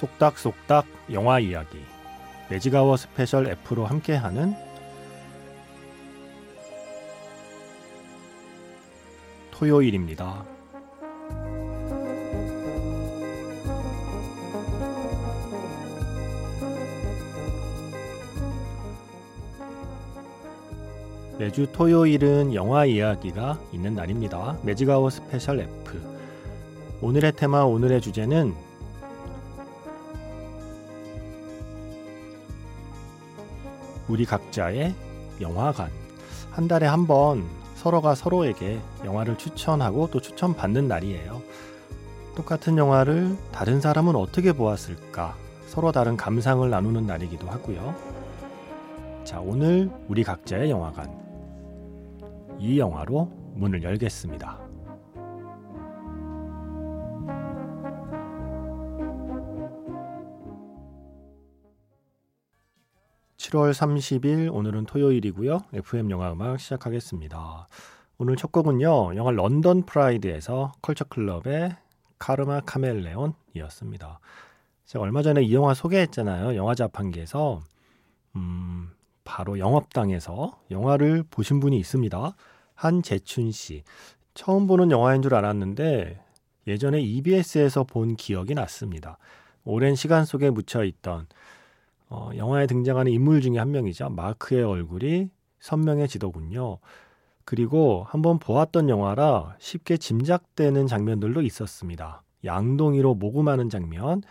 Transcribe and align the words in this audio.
속닥속닥 0.00 0.86
영화 1.12 1.38
이야기 1.38 1.76
매직아워 2.48 2.96
스페셜 2.96 3.46
F로 3.46 3.84
함께하는 3.84 4.54
토요일입니다. 9.50 10.42
매주 21.38 21.70
토요일은 21.72 22.54
영화 22.54 22.86
이야기가 22.86 23.60
있는 23.72 23.94
날입니다. 23.94 24.56
매직아워 24.62 25.10
스페셜 25.10 25.60
F. 25.60 26.00
오늘의 27.02 27.32
테마, 27.32 27.64
오늘의 27.64 28.00
주제는 28.00 28.69
우리 34.10 34.24
각자의 34.26 34.92
영화관. 35.40 35.88
한 36.50 36.66
달에 36.66 36.86
한 36.86 37.06
번 37.06 37.44
서로가 37.76 38.14
서로에게 38.14 38.80
영화를 39.04 39.38
추천하고 39.38 40.10
또 40.10 40.20
추천받는 40.20 40.88
날이에요. 40.88 41.40
똑같은 42.34 42.76
영화를 42.76 43.36
다른 43.52 43.80
사람은 43.80 44.16
어떻게 44.16 44.52
보았을까? 44.52 45.36
서로 45.66 45.92
다른 45.92 46.16
감상을 46.16 46.68
나누는 46.68 47.06
날이기도 47.06 47.48
하고요. 47.48 47.94
자, 49.24 49.40
오늘 49.40 49.90
우리 50.08 50.24
각자의 50.24 50.70
영화관. 50.70 51.08
이 52.58 52.78
영화로 52.78 53.30
문을 53.54 53.82
열겠습니다. 53.82 54.69
7월 63.50 63.72
30일 63.72 64.54
오늘은 64.54 64.84
토요일이고요. 64.86 65.62
FM 65.72 66.10
영화 66.10 66.32
음악 66.32 66.60
시작하겠습니다. 66.60 67.66
오늘 68.18 68.36
첫 68.36 68.52
곡은요. 68.52 69.16
영화 69.16 69.32
런던 69.32 69.82
프라이드에서 69.86 70.72
컬처 70.80 71.04
클럽의 71.06 71.74
Karma 72.20 72.60
Chameleon이었습니다. 72.60 74.20
제가 74.86 75.02
얼마 75.02 75.22
전에 75.22 75.42
이 75.42 75.52
영화 75.52 75.74
소개했잖아요. 75.74 76.54
영화 76.54 76.76
자판기에서 76.76 77.60
음, 78.36 78.90
바로 79.24 79.58
영업당에서 79.58 80.60
영화를 80.70 81.24
보신 81.28 81.58
분이 81.58 81.76
있습니다. 81.76 82.36
한재춘 82.74 83.50
씨. 83.50 83.82
처음 84.34 84.68
보는 84.68 84.92
영화인 84.92 85.22
줄 85.22 85.34
알았는데 85.34 86.22
예전에 86.68 87.00
EBS에서 87.00 87.82
본 87.82 88.14
기억이 88.14 88.54
났습니다. 88.54 89.18
오랜 89.64 89.96
시간 89.96 90.24
속에 90.24 90.50
묻혀 90.50 90.84
있던 90.84 91.26
어, 92.10 92.30
영화에 92.36 92.66
등장하는 92.66 93.12
인물 93.12 93.40
중에 93.40 93.58
한 93.58 93.70
명이죠. 93.70 94.10
마크의 94.10 94.64
얼굴이 94.64 95.30
선명해지더군요. 95.60 96.78
그리고 97.44 98.04
한번 98.08 98.38
보았던 98.38 98.88
영화라 98.88 99.56
쉽게 99.58 99.96
짐작되는 99.96 100.86
장면들도 100.86 101.42
있었습니다. 101.42 102.22
양동이로 102.44 103.14
모금하는 103.14 103.68
장면, 103.68 104.22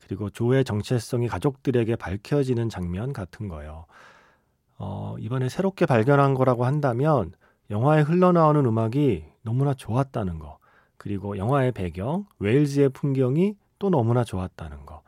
그리고 0.00 0.30
조의 0.30 0.64
정체성이 0.64 1.28
가족들에게 1.28 1.96
밝혀지는 1.96 2.68
장면 2.68 3.12
같은 3.12 3.48
거요. 3.48 3.86
어, 4.78 5.16
이번에 5.18 5.48
새롭게 5.48 5.86
발견한 5.86 6.34
거라고 6.34 6.64
한다면 6.64 7.32
영화에 7.70 8.02
흘러나오는 8.02 8.64
음악이 8.64 9.24
너무나 9.42 9.74
좋았다는 9.74 10.38
거, 10.38 10.58
그리고 10.96 11.36
영화의 11.36 11.72
배경, 11.72 12.26
웨일즈의 12.38 12.90
풍경이 12.90 13.56
또 13.78 13.90
너무나 13.90 14.24
좋았다는 14.24 14.86
거. 14.86 15.02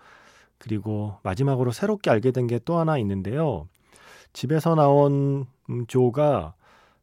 그리고 0.60 1.16
마지막으로 1.22 1.72
새롭게 1.72 2.10
알게 2.10 2.30
된 2.32 2.46
게 2.46 2.58
또 2.60 2.78
하나 2.78 2.98
있는데요. 2.98 3.68
집에서 4.32 4.74
나온 4.74 5.46
음, 5.70 5.86
조가 5.86 6.54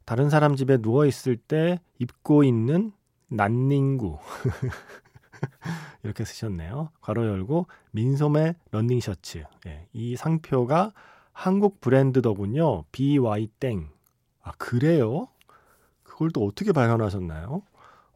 다른 0.06 0.29
사람 0.29 0.56
집에 0.56 0.78
누워 0.78 1.06
있을 1.06 1.35
때 1.38 1.79
입고 2.00 2.44
있는 2.44 2.91
난닝구 3.29 4.19
이렇게 6.03 6.23
쓰셨네요. 6.25 6.91
괄호 7.01 7.25
열고 7.25 7.67
민소매 7.91 8.56
런닝 8.72 9.00
셔츠. 9.00 9.44
예, 9.67 9.88
이 9.94 10.16
상표가 10.16 10.94
한국 11.34 11.81
브랜드더군요. 11.81 12.85
BY 12.91 13.47
땡. 13.59 13.90
아 14.41 14.51
그래요? 14.57 15.28
그걸 16.03 16.31
또 16.31 16.46
어떻게 16.46 16.72
발견하셨나요? 16.72 17.62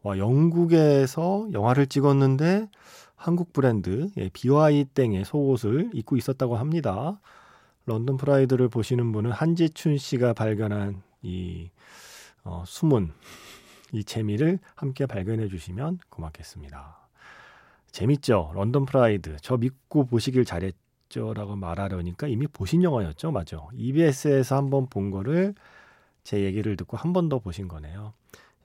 와 0.04 0.18
영국에서 0.18 1.48
영화를 1.54 1.88
찍었는데 1.88 2.70
한국 3.16 3.54
브랜드 3.54 4.10
예, 4.18 4.30
BY 4.34 4.86
땡의 4.96 5.26
속옷을 5.26 5.92
입고 5.94 6.18
있었다고 6.18 6.56
합니다. 6.58 7.20
런던 7.86 8.18
프라이드를 8.18 8.70
보시는 8.70 9.12
분은 9.12 9.32
한지춘 9.32 9.98
씨가 9.98 10.34
발견한 10.34 11.02
이 11.22 11.70
어, 12.44 12.64
숨은 12.66 13.12
이 13.94 14.04
재미를 14.04 14.60
함께 14.76 15.06
발견해 15.06 15.48
주시면 15.50 16.00
고맙겠습니다. 16.10 16.98
재밌죠? 17.92 18.52
런던 18.56 18.86
프라이드. 18.86 19.38
저 19.42 19.58
믿고 19.58 20.06
보시길 20.06 20.46
잘했죠? 20.46 21.34
라고 21.34 21.56
말하려니까 21.56 22.28
이미 22.28 22.48
보신 22.48 22.84
영화였죠? 22.84 23.32
맞죠? 23.32 23.70
EBS에서 23.76 24.56
한번 24.56 24.88
본 24.88 25.12
거를 25.12 25.54
제 26.24 26.42
얘기를 26.44 26.76
듣고 26.78 26.98
한 26.98 27.14
번 27.14 27.30
더 27.30 27.40
보신 27.40 27.68
거네요. 27.68 28.14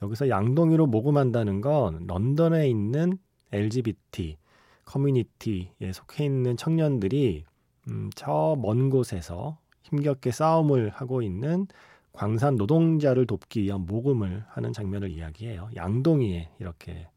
여기서 0.03 0.29
양동이로 0.29 0.87
모금한다는 0.87 1.61
건 1.61 2.07
런던에 2.07 2.69
있는 2.69 3.19
LGBT 3.53 4.37
커뮤니티에 4.85 5.93
속해 5.93 6.25
있는 6.25 6.57
청년들이 6.57 7.45
음, 7.89 8.11
저 8.15 8.57
먼 8.59 8.91
곳에서 8.91 9.59
힘겹게 9.83 10.33
싸움을 10.33 10.91
하고 10.91 11.23
있는 11.23 11.67
광산 12.13 12.57
노동자를 12.57 13.27
돕기 13.27 13.63
위한 13.63 13.83
모금을 13.87 14.45
하는 14.49 14.73
장면을 14.73 15.11
이야기해요. 15.11 15.69
양동이에 15.77 16.51
이렇게 16.61 17.09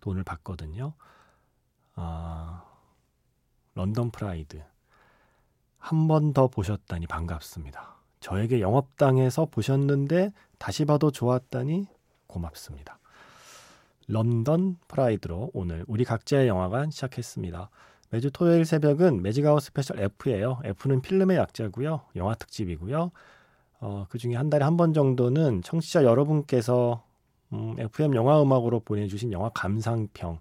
돈을 0.00 0.22
받거든요. 0.24 0.92
아, 1.94 2.64
런던 3.74 4.10
프라이드. 4.10 4.62
한 5.78 6.06
번 6.08 6.32
더 6.32 6.48
보셨다니 6.48 7.06
반갑습니다. 7.06 7.96
저에게 8.20 8.60
영업당해서 8.60 9.46
보셨는데 9.46 10.32
다시 10.58 10.84
봐도 10.84 11.10
좋았다니 11.10 11.86
고맙습니다. 12.28 12.98
런던 14.06 14.78
프라이드로 14.88 15.50
오늘 15.52 15.84
우리 15.88 16.04
각자의 16.04 16.48
영화관 16.48 16.90
시작했습니다. 16.90 17.68
매주 18.10 18.30
토요일 18.30 18.64
새벽은 18.64 19.20
매직아워 19.22 19.62
스페셜 19.62 19.98
F예요. 20.00 20.60
F는 20.64 21.02
필름의 21.02 21.36
약자고요. 21.36 22.02
영화 22.16 22.34
특집이고요. 22.34 23.10
어, 23.80 24.06
그 24.08 24.18
중에 24.18 24.34
한 24.34 24.48
달에 24.48 24.64
한 24.64 24.76
번 24.76 24.94
정도는 24.94 25.62
청취자 25.62 26.04
여러분께서 26.04 27.04
음, 27.52 27.74
FM 27.78 28.14
영화 28.14 28.40
음악으로 28.42 28.80
보내주신 28.80 29.32
영화 29.32 29.50
감상평으로 29.50 30.38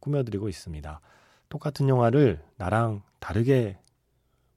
꾸며드리고 0.00 0.48
있습니다. 0.48 1.00
똑같은 1.48 1.88
영화를 1.88 2.42
나랑 2.56 3.02
다르게 3.20 3.78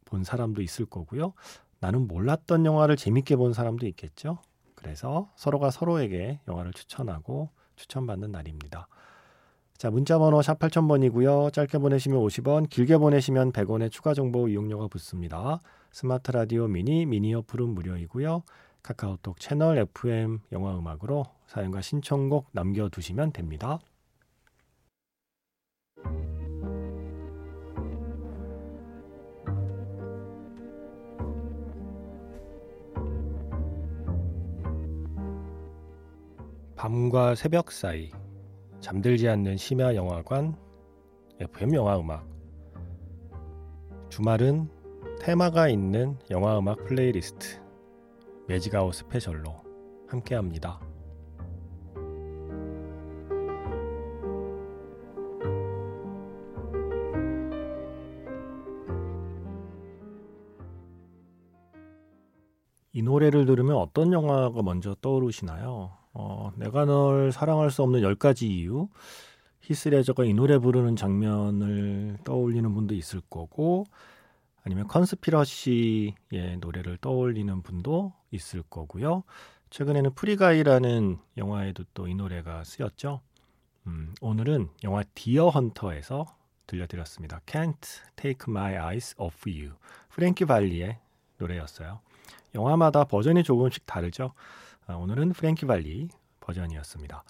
본 0.06 0.24
사람도 0.24 0.62
있을 0.62 0.86
거고요. 0.86 1.34
나는 1.80 2.08
몰랐던 2.08 2.66
영화를 2.66 2.98
재밌게 2.98 3.38
본 3.38 3.54
사람도 3.54 3.88
있겠죠. 3.88 4.40
그래서 4.80 5.30
서로가 5.36 5.72
서로에게 5.72 6.40
영화를 6.48 6.72
추천하고 6.72 7.50
추천받는 7.76 8.32
날입니다. 8.32 8.88
자, 9.78 9.92
문자 9.92 10.18
번호 10.18 10.42
샵 10.42 10.58
8000번이고요. 10.58 11.52
짧게 11.52 11.80
보내시면 11.80 12.20
50원, 12.22 12.70
길게 12.70 12.98
보내시면 12.98 13.52
100원의 13.52 13.92
추가 13.92 14.14
정보 14.14 14.48
이용료가 14.48 14.88
붙습니다. 14.88 15.60
스마트 15.92 16.32
라디오 16.32 16.68
미니, 16.68 17.06
미니 17.06 17.34
어플은 17.34 17.70
무료이고요. 17.70 18.44
카카오톡 18.82 19.42
채널 19.42 19.78
FM 19.78 20.40
영화 20.54 20.78
음악으로 20.78 21.26
사연과 21.48 21.82
신청곡 21.82 22.48
남겨두시면 22.54 23.34
됩니다. 23.34 23.80
밤과 36.80 37.36
새벽 37.36 37.74
사이 37.74 38.10
잠들지 38.80 39.28
않는 39.28 39.58
심야 39.58 39.96
영화관 39.96 40.56
FM 41.42 41.74
영화 41.74 42.00
음악 42.00 42.26
주말은 44.08 44.70
테마가 45.20 45.68
있는 45.68 46.18
영화 46.32 46.58
음악 46.58 46.86
플레이리스트 46.86 47.62
매직아워 48.48 48.94
스페셜로 48.94 49.62
함께합니다. 50.08 50.80
이 62.94 63.02
노래를 63.02 63.46
들으면 63.46 63.76
어떤 63.76 64.14
영화가 64.14 64.62
먼저 64.64 64.96
떠오르시나요? 65.02 65.99
어, 66.22 66.52
내가 66.58 66.84
널 66.84 67.32
사랑할 67.32 67.72
수 67.72 67.82
없는 67.82 68.02
10가지 68.02 68.44
이유. 68.44 68.90
히스 69.62 69.89
레저가 69.89 70.26
이 70.26 70.34
노래 70.34 70.58
부르는 70.58 70.98
장면을 70.98 72.18
떠올리는 72.26 72.74
분도 72.74 72.94
있을 72.94 73.22
거고, 73.30 73.86
아니면 74.66 74.88
컨스피러시의 74.88 76.14
노래를 76.60 76.98
떠올리는 76.98 77.62
분도 77.62 78.12
있을 78.32 78.64
거고요. 78.70 79.24
최근에는 79.70 80.14
프리가이라는 80.14 81.18
영화에도 81.38 81.86
또 81.94 82.08
이 82.08 82.16
노래가 82.16 82.66
쓰였죠. 82.66 83.22
음, 83.88 84.14
오늘은 84.20 84.70
영화 84.84 85.04
디어 85.16 85.48
헌터에서 85.50 86.26
들려드렸습니다. 86.68 87.40
Can't 87.46 88.02
Take 88.18 88.52
My 88.52 88.74
Eyes 88.74 89.16
Off 89.18 89.50
You. 89.50 89.76
프랭키 90.10 90.44
발리의 90.46 90.98
노래였어요. 91.38 92.02
영화마다 92.56 93.06
버전이 93.06 93.44
조금씩 93.44 93.86
다르죠. 93.86 94.34
아, 94.90 94.96
오늘은 94.96 95.34
프랭키 95.34 95.68
발리 95.68 96.08
버전이었습니다. 96.40 97.24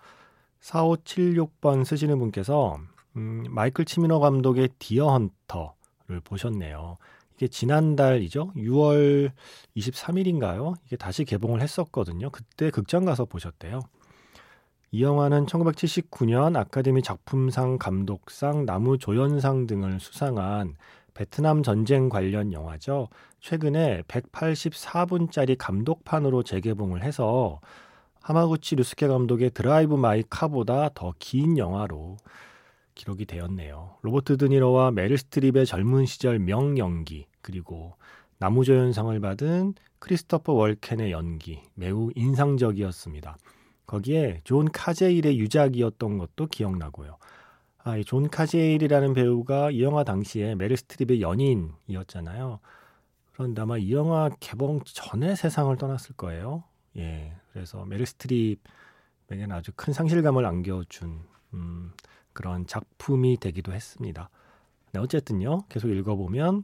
4576번 0.62 1.84
쓰시는 1.84 2.18
분께서 2.18 2.80
음, 3.18 3.44
마이클 3.50 3.84
치미너 3.84 4.20
감독의 4.20 4.70
디어 4.80 5.10
헌터를 5.10 6.22
보셨네요. 6.24 6.98
이게 7.36 7.50
지난달이죠. 7.50 8.54
6월 8.56 9.34
23일인가요? 9.76 10.76
이게 10.86 10.96
다시 10.96 11.26
개봉을 11.26 11.60
했었거든요. 11.60 12.30
그때 12.30 12.70
극장 12.70 13.04
가서 13.04 13.26
보셨대요. 13.26 13.82
이 14.92 15.04
영화는 15.04 15.46
1979년 15.46 16.56
아카데미 16.56 17.02
작품상 17.02 17.78
감독상 17.78 18.66
나무 18.66 18.98
조연상 18.98 19.68
등을 19.68 20.00
수상한 20.00 20.78
베트남 21.20 21.64
전쟁 21.64 22.08
관련 22.08 22.54
영화죠. 22.54 23.10
최근에 23.42 24.04
184분짜리 24.04 25.58
감독판으로 25.60 26.44
재개봉을 26.44 27.04
해서 27.04 27.60
하마구치 28.22 28.78
류스케 28.78 29.08
감독의 29.08 29.50
드라이브 29.50 29.96
마이 29.96 30.24
카보다 30.30 30.92
더 30.94 31.14
긴 31.20 31.58
영화로 31.58 32.16
기록이 32.96 33.26
되었네요. 33.26 33.98
로버트 34.02 34.38
드니로와 34.38 34.92
메릴 34.92 35.18
스트립의 35.18 35.66
젊은 35.66 36.06
시절 36.06 36.40
명연기 36.40 37.28
그리고 37.42 37.98
남우조연상을 38.38 39.20
받은 39.20 39.74
크리스토퍼 40.00 40.54
월켄의 40.54 41.12
연기 41.12 41.60
매우 41.74 42.12
인상적이었습니다. 42.16 43.38
거기에 43.88 44.40
존 44.46 44.72
카제일의 44.72 45.38
유작이었던 45.38 46.18
것도 46.18 46.48
기억나고요. 46.48 47.18
아, 47.84 47.98
이 47.98 48.04
존 48.04 48.30
카제일이라는 48.30 49.14
배우가 49.14 49.72
이 49.72 49.82
영화 49.84 50.04
당시에 50.04 50.56
메릴 50.56 50.78
스트립의 50.78 51.22
연인이었잖아요. 51.22 52.60
그런데 53.34 53.62
아마 53.62 53.78
이 53.78 53.94
영화 53.94 54.30
개봉 54.40 54.82
전에 54.86 55.36
세상을 55.36 55.76
떠났을 55.78 56.16
거예요. 56.16 56.64
예, 56.98 57.34
그래서 57.54 57.86
메릴 57.86 58.06
스트립에게는 58.06 59.52
아주 59.52 59.72
큰 59.76 59.94
상실감을 59.94 60.46
안겨준 60.46 61.22
음, 61.54 61.92
그런 62.34 62.68
작품이 62.68 63.38
되기도 63.38 63.72
했습니다. 63.74 64.30
네, 64.92 65.00
어쨌든요, 65.00 65.62
계속 65.70 65.88
읽어보면 65.90 66.64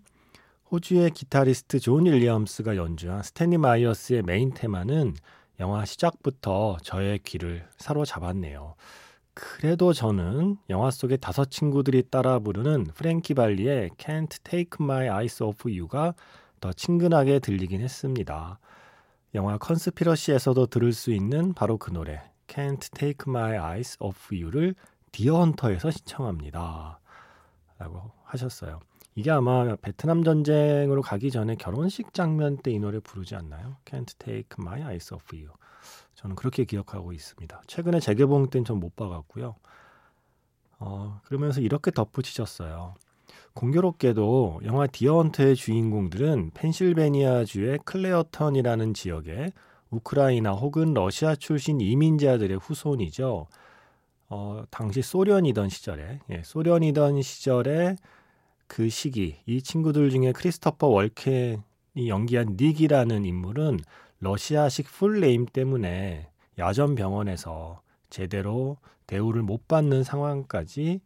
호주의 0.71 1.09
기타리스트 1.11 1.79
존 1.79 2.05
윌리엄스가 2.07 2.75
연주한 2.75 3.23
스탠리 3.23 3.57
마이어스의 3.57 4.23
메인 4.23 4.53
테마는 4.53 5.13
영화 5.61 5.85
시작부터 5.85 6.77
저의 6.83 7.19
귀를 7.19 7.67
사로잡았네요. 7.77 8.75
그래도 9.35 9.91
저는 9.91 10.57
영화 10.69 10.89
속의 10.89 11.17
다섯 11.17 11.51
친구들이 11.51 12.03
따라 12.09 12.39
부르는 12.39 12.85
프랭키 12.95 13.33
발리의 13.33 13.89
Can't 13.97 14.43
Take 14.43 14.77
My 14.79 15.07
Eyes 15.09 15.43
Off 15.43 15.69
You가 15.69 16.13
더 16.61 16.71
친근하게 16.71 17.39
들리긴 17.39 17.81
했습니다. 17.81 18.59
영화 19.35 19.57
컨스피러시에서도 19.57 20.67
들을 20.67 20.93
수 20.93 21.11
있는 21.11 21.53
바로 21.53 21.77
그 21.77 21.91
노래 21.91 22.21
Can't 22.47 22.89
Take 22.97 23.25
My 23.27 23.57
Eyes 23.57 23.97
Off 23.99 24.33
You를 24.33 24.73
디어 25.11 25.39
헌터에서 25.39 25.91
신청합니다. 25.91 26.99
라고 27.77 28.11
하셨어요. 28.23 28.79
이게 29.15 29.31
아마 29.31 29.75
베트남 29.75 30.23
전쟁으로 30.23 31.01
가기 31.01 31.31
전에 31.31 31.55
결혼식 31.55 32.13
장면 32.13 32.57
때 32.57 32.71
이 32.71 32.79
노래 32.79 32.99
부르지 32.99 33.35
않나요? 33.35 33.75
Can't 33.83 34.17
Take 34.17 34.55
My 34.59 34.81
Eyes 34.81 35.13
Off 35.13 35.35
You. 35.35 35.51
저는 36.25 36.35
그렇게 36.35 36.65
기억하고 36.65 37.13
있습니다. 37.13 37.61
최근에 37.67 37.99
재개봉 37.99 38.49
때는 38.49 38.65
전 38.65 38.79
못 38.79 38.95
봐갔고요. 38.95 39.55
어, 40.79 41.21
그러면서 41.25 41.61
이렇게 41.61 41.91
덧붙이셨어요. 41.91 42.95
공교롭게도 43.53 44.61
영화 44.65 44.87
디어헌터의 44.87 45.55
주인공들은 45.55 46.51
펜실베니아주의 46.55 47.79
클레어턴이라는 47.85 48.93
지역에 48.95 49.51
우크라이나 49.91 50.51
혹은 50.51 50.93
러시아 50.95 51.35
출신 51.35 51.79
이민자들의 51.79 52.57
후손이죠. 52.57 53.47
어, 54.27 54.63
당시 54.71 55.03
소련이던 55.03 55.69
시절에, 55.69 56.19
예, 56.31 56.41
소련이던 56.43 57.21
시절에 57.21 57.95
그 58.67 58.89
시기, 58.89 59.37
이 59.45 59.61
친구들 59.61 60.09
중에 60.09 60.31
크리스토퍼 60.31 60.87
월켄이 60.87 62.09
연기한 62.09 62.57
닉이라는 62.59 63.25
인물은 63.25 63.79
러시아식 64.25 64.87
full 64.87 65.16
name 65.16 65.45
때문에 65.45 66.31
야전 66.57 66.95
병원에서 66.95 67.81
제대로 68.09 68.77
대우를 69.05 69.43
못 69.43 69.67
받는 69.67 70.03
상황까지 70.03 70.99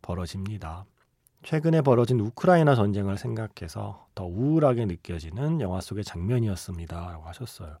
벌어집니다. 0.00 0.86
최근에 1.42 1.82
벌어진 1.82 2.18
우크라이나 2.18 2.74
전쟁을 2.74 3.18
생각해서 3.18 4.06
더 4.14 4.24
우울하게 4.24 4.86
느껴지는 4.86 5.60
영화 5.60 5.82
속의 5.82 6.02
장면이었습니다. 6.04 7.10
라고 7.10 7.24
하셨어요. 7.24 7.76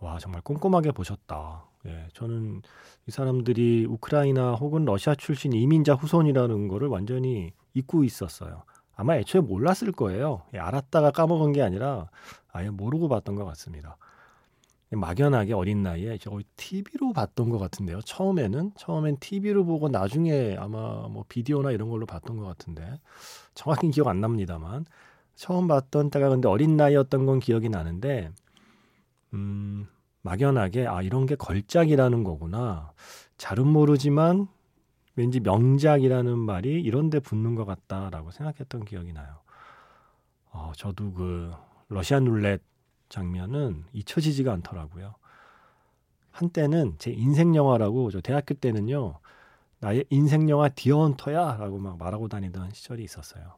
와, 0.00 0.18
정말 0.18 0.42
꼼꼼하게 0.42 0.92
보셨다. 0.92 1.64
예, 1.86 2.06
저는 2.12 2.60
이 3.06 3.10
사람들이 3.10 3.86
우크라이나 3.88 4.52
혹은 4.52 4.84
러시아 4.84 5.14
출신 5.14 5.54
이민자 5.54 5.94
후손이라는 5.94 6.68
거를 6.68 6.88
완전히 6.88 7.52
잊고 7.72 8.04
있었어요. 8.04 8.64
아마 8.94 9.16
애초에 9.16 9.40
몰랐을 9.40 9.92
거예요. 9.92 10.42
예, 10.54 10.58
알았다가 10.58 11.10
까먹은 11.10 11.52
게 11.52 11.62
아니라 11.62 12.08
아예 12.52 12.70
모르고 12.70 13.08
봤던 13.08 13.34
것 13.34 13.44
같습니다. 13.46 13.96
막연하게 14.90 15.54
어린 15.54 15.82
나이에 15.82 16.18
거의 16.18 16.44
TV로 16.56 17.12
봤던 17.14 17.48
것 17.48 17.58
같은데요. 17.58 18.00
처음에는 18.02 18.72
처음엔 18.76 19.16
TV로 19.20 19.64
보고 19.64 19.88
나중에 19.88 20.56
아마 20.58 21.08
뭐 21.08 21.24
비디오나 21.28 21.70
이런 21.70 21.88
걸로 21.88 22.04
봤던 22.04 22.36
것 22.36 22.44
같은데 22.44 23.00
정확히 23.54 23.90
기억 23.90 24.08
안 24.08 24.20
납니다만 24.20 24.84
처음 25.34 25.66
봤던 25.66 26.10
때가 26.10 26.28
근데 26.28 26.48
어린 26.48 26.76
나이였던 26.76 27.24
건 27.24 27.40
기억이 27.40 27.70
나는데 27.70 28.30
음 29.32 29.88
막연하게 30.20 30.86
아 30.86 31.00
이런 31.00 31.24
게 31.24 31.36
걸작이라는 31.36 32.22
거구나 32.22 32.92
잘은 33.38 33.66
모르지만 33.66 34.48
왠지 35.16 35.40
명작이라는 35.40 36.38
말이 36.38 36.80
이런데 36.82 37.20
붙는 37.20 37.54
것 37.54 37.64
같다라고 37.64 38.30
생각했던 38.30 38.84
기억이 38.84 39.12
나요. 39.12 39.40
어, 40.50 40.72
저도 40.76 41.12
그 41.12 41.52
러시안 41.88 42.24
룰렛 42.24 42.62
장면은 43.08 43.84
잊혀지지가 43.92 44.52
않더라고요. 44.54 45.14
한때는 46.30 46.96
제 46.98 47.10
인생 47.10 47.54
영화라고 47.54 48.10
저 48.10 48.20
대학교 48.20 48.54
때는요 48.54 49.18
나의 49.80 50.04
인생 50.10 50.48
영화 50.48 50.68
디어헌터야라고 50.68 51.78
막 51.78 51.98
말하고 51.98 52.28
다니던 52.28 52.70
시절이 52.72 53.02
있었어요. 53.04 53.56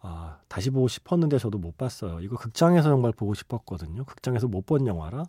아 0.00 0.38
다시 0.48 0.70
보고 0.70 0.86
싶었는데 0.88 1.38
저도 1.38 1.58
못 1.58 1.76
봤어요. 1.78 2.20
이거 2.20 2.36
극장에서 2.36 2.88
정말 2.90 3.12
보고 3.12 3.34
싶었거든요. 3.34 4.04
극장에서 4.04 4.48
못 4.48 4.66
본 4.66 4.86
영화라. 4.86 5.24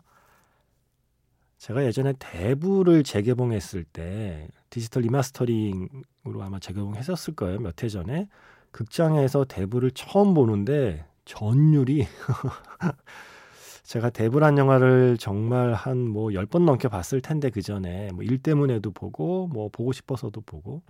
제가 1.65 1.83
예전에 1.83 2.13
대부를 2.19 3.01
재개봉했을 3.03 3.85
때 3.85 4.47
디지털 4.69 5.01
리마스터링으로 5.01 6.43
아마 6.43 6.59
재개봉했었을 6.59 7.35
거예요. 7.35 7.59
몇 7.59 7.81
해 7.83 7.89
전에 7.89 8.27
극장에서 8.71 9.45
대부를 9.45 9.89
처음 9.91 10.35
보는데 10.35 11.05
전율이 11.25 12.05
제가 13.83 14.09
대부란 14.11 14.57
영화를 14.59 15.17
정말 15.17 15.73
한 15.73 16.07
뭐 16.13 16.33
열 16.35 16.45
번 16.45 16.65
넘게 16.65 16.87
봤을 16.87 17.19
텐데 17.21 17.49
그 17.49 17.61
전에 17.63 18.11
뭐 18.13 18.23
일 18.23 18.37
때문에도 18.37 18.91
보고 18.91 19.47
뭐 19.47 19.69
보고 19.69 19.91
싶어서도 19.91 20.41
보고 20.41 20.83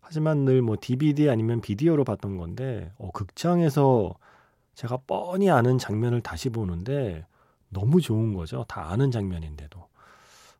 하지만 0.00 0.44
늘 0.44 0.62
뭐 0.62 0.76
DVD 0.80 1.28
아니면 1.30 1.60
비디오로 1.60 2.04
봤던 2.04 2.36
건데 2.38 2.92
어 2.98 3.10
극장에서 3.12 4.14
제가 4.76 4.98
뻔히 5.08 5.50
아는 5.50 5.78
장면을 5.78 6.20
다시 6.20 6.50
보는데 6.50 7.26
너무 7.70 8.00
좋은 8.00 8.34
거죠. 8.34 8.64
다 8.68 8.90
아는 8.92 9.10
장면인데도. 9.10 9.87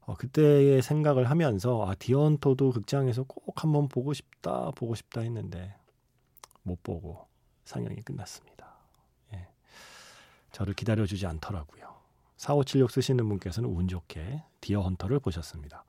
어, 0.08 0.14
그때의 0.14 0.80
생각을 0.80 1.28
하면서 1.28 1.84
아 1.86 1.94
디언토도 1.94 2.70
극장에서 2.72 3.24
꼭 3.24 3.62
한번 3.62 3.88
보고 3.88 4.14
싶다 4.14 4.70
보고 4.74 4.94
싶다 4.94 5.20
했는데 5.20 5.74
못 6.62 6.82
보고 6.82 7.26
상영이 7.66 7.96
끝났습니다. 8.02 8.74
예. 9.34 9.46
저를 10.50 10.72
기다려주지 10.72 11.26
않더라고요. 11.26 11.94
4576 12.38 12.90
쓰시는 12.90 13.28
분께서는 13.28 13.68
운 13.68 13.86
좋게 13.86 14.42
디어 14.62 14.80
헌터를 14.80 15.20
보셨습니다. 15.20 15.84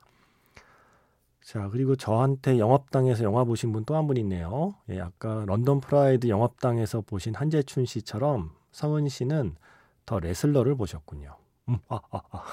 자, 1.42 1.70
그리고 1.70 1.96
저한테 1.96 2.58
영업당에서 2.58 3.24
영화 3.24 3.44
보신 3.44 3.72
분 3.72 3.84
또 3.86 3.96
한 3.96 4.06
분 4.06 4.18
있네요. 4.18 4.74
예, 4.90 5.00
아까 5.00 5.44
런던 5.46 5.80
프라이드 5.80 6.28
영업당에서 6.28 7.00
보신 7.00 7.34
한재춘 7.34 7.86
씨처럼 7.86 8.52
성은 8.72 9.08
씨는 9.08 9.56
더 10.04 10.20
레슬러를 10.20 10.74
보셨군요. 10.76 11.36
음, 11.70 11.78
아, 11.88 12.00
아, 12.10 12.20
아. 12.32 12.44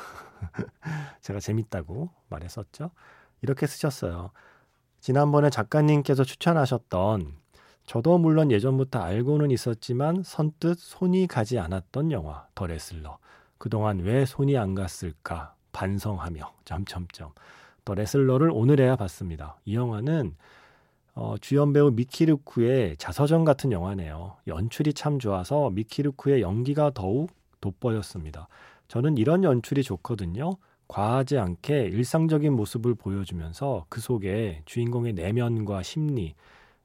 제가 1.22 1.40
재밌다고 1.40 2.10
말했었죠. 2.30 2.92
이렇게 3.42 3.66
쓰셨어요. 3.68 4.32
지난번에 5.00 5.50
작가님께서 5.50 6.24
추천하셨던 6.24 7.36
저도 7.86 8.18
물론 8.18 8.52
예전부터 8.52 9.00
알고는 9.00 9.50
있었지만 9.52 10.22
선뜻 10.24 10.78
손이 10.78 11.28
가지 11.28 11.58
않았던 11.58 12.12
영화 12.12 12.48
더 12.54 12.68
레슬러. 12.68 13.18
그동안 13.58 14.00
왜 14.00 14.26
손이 14.26 14.58
안 14.58 14.76
갔을까 14.76 15.56
반성하며 15.72 16.54
점점점. 16.66 17.32
더 17.86 17.94
레슬러를 17.94 18.52
오늘에야 18.52 18.98
봤습니다. 18.98 19.58
이 19.66 19.76
영화는 19.76 20.36
어, 21.16 21.36
주연 21.40 21.74
배우 21.74 21.90
미키르쿠의 21.92 22.98
자서전 22.98 23.46
같은 23.46 23.72
영화네요. 23.72 24.36
연출이 24.46 24.94
참 24.94 25.18
좋아서 25.18 25.72
미키르쿠의 25.72 26.42
연기가 26.42 26.92
더욱 26.94 27.32
돋보였습니다. 27.62 28.48
저는 28.88 29.18
이런 29.18 29.44
연출이 29.44 29.84
좋거든요. 29.84 30.58
과하지 30.88 31.38
않게 31.38 31.84
일상적인 31.86 32.54
모습을 32.54 32.96
보여주면서 32.96 33.86
그 33.90 34.00
속에 34.00 34.62
주인공의 34.66 35.14
내면과 35.14 35.84
심리, 35.84 36.36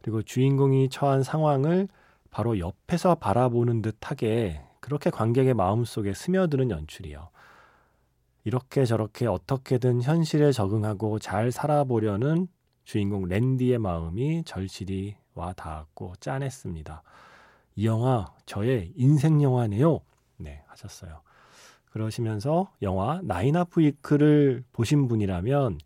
그리고 0.02 0.23
주인공이 0.23 0.88
처한 0.88 1.23
상황을 1.23 1.88
바로 2.30 2.59
옆에서 2.59 3.14
바라보는 3.14 3.82
듯하게 3.82 4.62
그렇게 4.80 5.11
관객의 5.11 5.54
마음속에 5.54 6.12
스며드는 6.12 6.71
연출이요. 6.71 7.28
이렇게 8.44 8.85
저렇게 8.85 9.26
어떻게든 9.26 10.02
현실에 10.02 10.50
적응하고 10.50 11.21
잘 11.21 11.52
살아보려는 11.52 12.49
주인공 12.85 13.28
랜디의 13.28 13.78
마음이 13.78 14.42
절실히 14.44 15.14
와 15.35 15.52
닿았고 15.52 16.14
짠했습니다. 16.18 17.02
이 17.76 17.87
영화 17.87 18.26
저의 18.44 18.92
인생 18.97 19.40
영화네요. 19.40 20.00
네, 20.38 20.64
하셨어요. 20.66 21.21
그러시면서 21.92 22.72
영화 22.80 23.20
나인 23.22 23.56
하프 23.56 23.80
위크를 23.80 24.64
보신 24.72 25.08
분이라면 25.08 25.78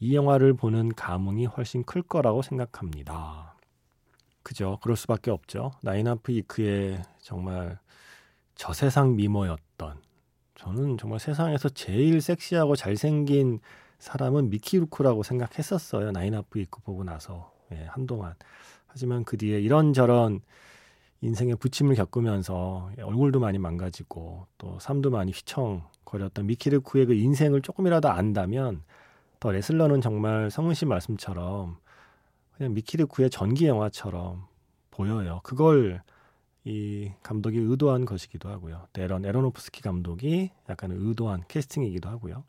이 0.00 0.16
영화를 0.16 0.54
보는 0.54 0.94
감흥이 0.94 1.46
훨씬 1.46 1.84
클 1.84 2.02
거라고 2.02 2.42
생각합니다. 2.42 3.54
그죠? 4.42 4.78
그럴 4.82 4.96
수밖에 4.96 5.30
없죠. 5.30 5.72
나인 5.82 6.08
하프 6.08 6.32
위크의 6.32 7.02
정말 7.20 7.78
저세상 8.56 9.14
미모였던 9.14 10.00
저는 10.56 10.98
정말 10.98 11.20
세상에서 11.20 11.68
제일 11.68 12.20
섹시하고 12.20 12.74
잘생긴 12.74 13.60
사람은 14.00 14.50
미키 14.50 14.78
루크라고 14.78 15.22
생각했었어요. 15.22 16.10
나인 16.10 16.34
하프 16.34 16.58
위크 16.58 16.80
보고 16.82 17.04
나서 17.04 17.52
예, 17.70 17.86
한동안. 17.88 18.34
하지만 18.88 19.24
그 19.24 19.36
뒤에 19.36 19.60
이런저런 19.60 20.40
인생의 21.22 21.56
부침을 21.56 21.94
겪으면서 21.94 22.90
얼굴도 23.00 23.38
많이 23.38 23.56
망가지고 23.58 24.46
또 24.58 24.78
삶도 24.80 25.10
많이 25.10 25.30
휘청거렸던 25.30 26.46
미키 26.46 26.68
루크의 26.68 27.06
그 27.06 27.14
인생을 27.14 27.62
조금이라도 27.62 28.08
안다면 28.08 28.82
더 29.38 29.52
레슬러는 29.52 30.00
정말 30.00 30.50
성은 30.50 30.74
씨 30.74 30.84
말씀처럼 30.84 31.76
그냥 32.56 32.74
미키 32.74 32.94
루크의 32.94 33.30
전기 33.30 33.66
영화처럼 33.66 34.46
보여요. 34.90 35.40
그걸 35.44 36.02
이 36.64 37.10
감독이 37.22 37.56
의도한 37.58 38.04
것이기도 38.04 38.48
하고요. 38.48 38.86
대런 38.92 39.24
애러노프스키 39.24 39.80
감독이 39.80 40.50
약간 40.68 40.90
의도한 40.92 41.44
캐스팅이기도 41.46 42.08
하고요. 42.08 42.44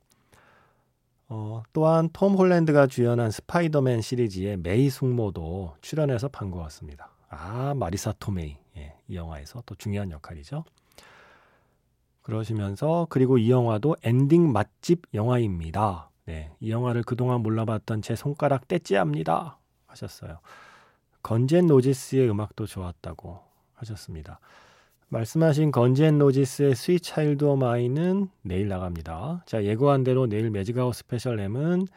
어, 1.30 1.64
또한 1.74 2.10
톰 2.12 2.34
홀랜드가 2.34 2.88
주연한 2.88 3.32
스파이더맨 3.32 4.02
시리즈의 4.02 4.58
메이 4.58 4.90
숙모도 4.90 5.76
출연해서 5.82 6.28
반가웠습니다. 6.30 7.10
아 7.30 7.74
마리사 7.76 8.14
토메이 8.20 8.50
예, 8.50 8.63
이 9.14 9.16
영화에서 9.16 9.62
또 9.66 9.76
중요한 9.76 10.12
역할이죠. 10.12 10.66
그러시면서 12.24 13.06
그리고 13.10 13.38
이 13.38 13.52
영화도 13.52 13.98
엔딩 14.04 14.52
맛집 14.52 15.04
영화입니다. 15.14 16.10
네, 16.26 16.52
이 16.60 16.72
영화를 16.72 17.04
그동안 17.04 17.42
몰라봤던 17.42 18.02
제 18.02 18.16
손가락 18.16 18.68
떼찌합니다 18.68 19.58
하셨어요. 19.88 20.40
건즈 21.22 21.54
앤 21.54 21.68
로지스의 21.68 22.30
음악도 22.30 22.66
좋았다고 22.66 23.42
하셨습니다. 23.76 24.40
말씀하신 25.10 25.72
건즈 25.72 26.04
앤 26.04 26.18
로지스의 26.18 26.76
Sweet 26.76 27.00
Child 27.00 27.44
O' 27.44 27.56
Mine은 27.56 28.30
내일 28.42 28.68
나갑니다. 28.68 29.44
자 29.46 29.64
예고한 29.64 30.04
대로 30.04 30.26
내일 30.26 30.50
매직아워 30.50 30.96
스페셜 30.96 31.40
M은 31.40 31.88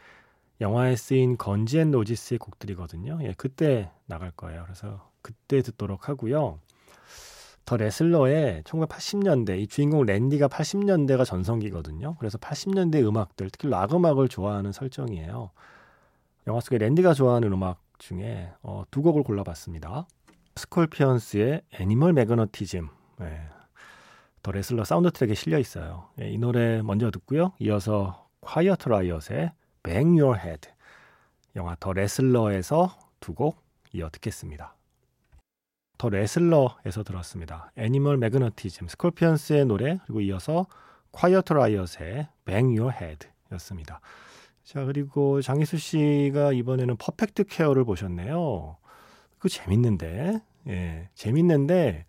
영화에 0.61 0.95
쓰인 0.95 1.37
건즈 1.37 1.75
앤 1.75 1.91
로지스의 1.91 2.37
곡들이거든요. 2.37 3.19
예, 3.23 3.33
그때 3.37 3.91
나갈 4.05 4.31
거예요. 4.31 4.63
그래서 4.63 5.09
그때 5.21 5.61
듣도록 5.61 6.09
하고요. 6.09 6.59
더 7.67 7.75
레슬러의 7.75 8.63
1980년대 8.63 9.59
이 9.59 9.67
주인공 9.67 10.05
랜디가 10.05 10.47
80년대가 10.47 11.25
전성기거든요. 11.25 12.15
그래서 12.17 12.37
80년대 12.37 13.05
음악들 13.05 13.49
특히 13.49 13.67
락 13.67 13.93
음악을 13.93 14.29
좋아하는 14.29 14.71
설정이에요. 14.71 15.51
영화 16.47 16.59
속에 16.61 16.77
랜디가 16.77 17.13
좋아하는 17.13 17.51
음악 17.51 17.81
중에 17.97 18.53
어, 18.63 18.83
두 18.89 19.01
곡을 19.01 19.23
골라봤습니다. 19.23 20.07
스콜피언스의 20.55 21.63
Animal 21.73 22.13
Magnetism 22.13 22.87
네. 23.19 23.41
더 24.41 24.51
레슬러 24.53 24.85
사운드 24.85 25.11
트랙에 25.11 25.33
실려 25.33 25.59
있어요. 25.59 26.07
네, 26.15 26.31
이 26.31 26.37
노래 26.37 26.81
먼저 26.81 27.11
듣고요. 27.11 27.51
이어서 27.59 28.29
콰이어트 28.39 28.87
라이엇의 28.87 29.51
Bang 29.83 30.21
Your 30.21 30.39
Head 30.39 30.69
영화 31.57 31.75
더 31.77 31.91
레슬러에서 31.91 32.97
두 33.19 33.33
곡 33.33 33.57
이어 33.91 34.09
듣겠습니다. 34.09 34.76
더 35.97 36.09
레슬러에서 36.09 37.03
들었습니다. 37.03 37.71
Animal 37.75 38.17
Magnetism, 38.17 38.87
스콜피언스의 38.87 39.65
노래, 39.65 39.99
그리고 40.05 40.21
이어서 40.21 40.67
콰이어트 41.11 41.53
라이엇의 41.53 42.27
Bang 42.45 42.79
Your 42.79 42.95
Head 42.95 43.27
였습니다. 43.53 43.99
자, 44.63 44.83
그리고 44.85 45.41
장희수 45.41 45.77
씨가 45.77 46.53
이번에는 46.53 46.97
퍼펙트 46.97 47.45
케어를 47.45 47.85
보셨네요. 47.85 48.77
그 49.39 49.49
재밌는데, 49.49 50.41
예, 50.67 51.09
재밌는데, 51.15 52.05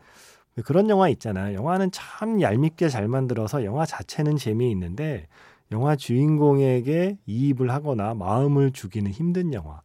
그런 0.64 0.90
영화 0.90 1.08
있잖아요. 1.08 1.56
영화는 1.56 1.92
참 1.92 2.42
얄밉게 2.42 2.88
잘 2.88 3.06
만들어서 3.06 3.64
영화 3.64 3.86
자체는 3.86 4.36
재미있는데, 4.36 5.28
영화 5.70 5.94
주인공에게 5.96 7.18
이입을 7.26 7.70
하거나 7.70 8.14
마음을 8.14 8.72
주기는 8.72 9.10
힘든 9.10 9.54
영화. 9.54 9.80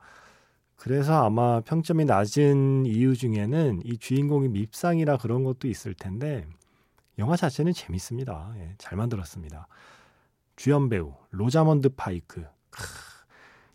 그래서 0.84 1.24
아마 1.24 1.62
평점이 1.62 2.04
낮은 2.04 2.86
이유 2.88 3.16
중에는 3.16 3.84
이 3.86 3.98
주인공이 3.98 4.50
밉상이라 4.50 5.16
그런 5.16 5.46
것도 5.46 5.70
있을 5.70 5.94
텐데 5.94 6.46
영화 7.18 7.38
자체는 7.38 7.72
재밌습니다. 7.72 8.54
예, 8.58 8.76
잘 8.78 8.98
만들었습니다. 8.98 9.68
주연 10.58 10.90
배우 10.90 11.14
로자먼드 11.32 11.88
파이크. 11.96 12.46
크, 12.70 12.84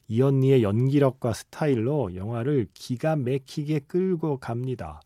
이 0.09 0.21
언니의 0.21 0.63
연기력과 0.63 1.33
스타일로 1.33 2.15
영화를 2.15 2.69
기가 2.75 3.17
막히게 3.17 3.87
끌고 3.87 4.37
갑니다. 4.37 5.01